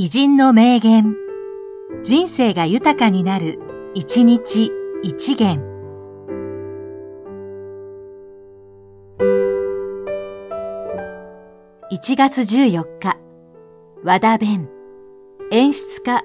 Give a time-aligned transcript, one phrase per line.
[0.00, 1.16] 偉人の名言。
[2.04, 3.58] 人生が豊かになる、
[3.94, 4.70] 一日
[5.02, 5.60] 一元。
[11.90, 13.18] 1月14日、
[14.04, 14.68] 和田弁。
[15.50, 16.22] 演出家、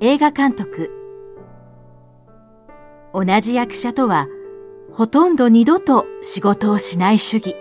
[0.00, 0.90] 映画監督。
[3.14, 4.26] 同じ役者とは、
[4.90, 7.54] ほとんど二度と仕事をしない主義。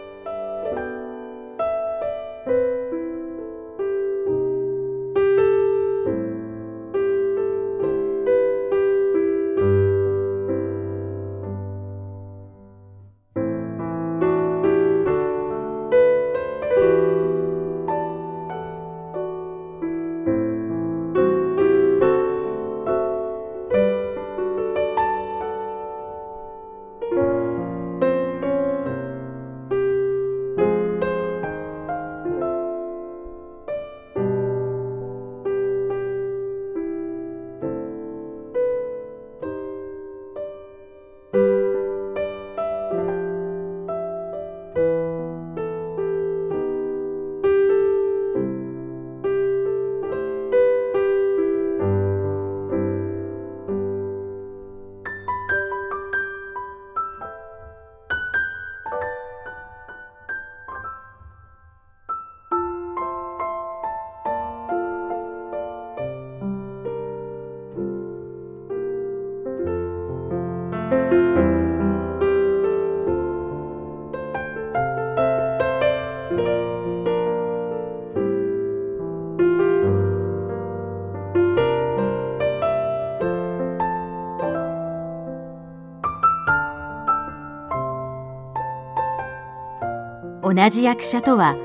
[90.44, 91.56] 同じ役者とは、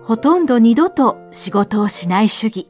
[0.00, 2.68] ほとんど二度と仕事をしない主義。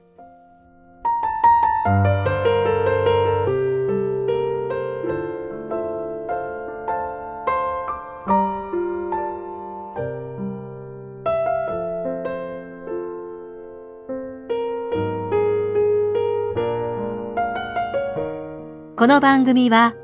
[18.96, 19.94] この番組は、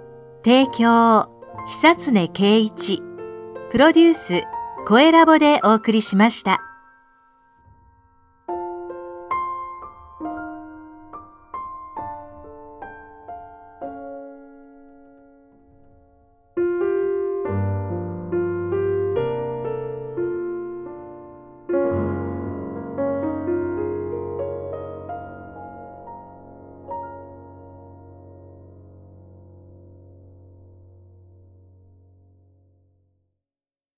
[0.44, 1.30] 提供、
[1.66, 3.03] 久常圭一、
[3.70, 4.42] プロデュース、
[4.88, 6.67] 声ラボでお送りしました。